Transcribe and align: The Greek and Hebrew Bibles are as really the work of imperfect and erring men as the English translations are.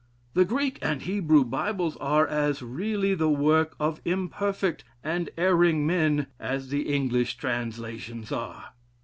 The 0.33 0.45
Greek 0.45 0.79
and 0.81 1.03
Hebrew 1.03 1.43
Bibles 1.45 1.95
are 1.97 2.25
as 2.25 2.63
really 2.63 3.13
the 3.13 3.29
work 3.29 3.75
of 3.79 4.01
imperfect 4.03 4.83
and 5.03 5.29
erring 5.37 5.85
men 5.85 6.25
as 6.39 6.69
the 6.69 6.91
English 6.91 7.37
translations 7.37 8.31
are. 8.31 8.71